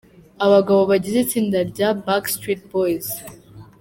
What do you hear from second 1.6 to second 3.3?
rya Backstreet Boys.